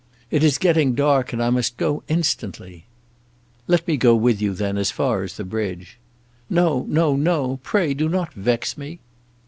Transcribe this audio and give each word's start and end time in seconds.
"It 0.31 0.43
is 0.43 0.57
getting 0.57 0.95
dark, 0.95 1.31
and 1.31 1.43
I 1.43 1.51
must 1.51 1.77
go 1.77 2.01
instantly." 2.07 2.87
"Let 3.67 3.87
me 3.87 3.97
go 3.97 4.15
with 4.15 4.41
you, 4.41 4.55
then, 4.55 4.75
as 4.79 4.89
far 4.89 5.21
as 5.21 5.37
the 5.37 5.43
bridge." 5.43 5.99
"No, 6.49 6.87
no, 6.89 7.15
no. 7.15 7.59
Pray 7.61 7.93
do 7.93 8.09
not 8.09 8.33
vex 8.33 8.79
me." 8.79 8.99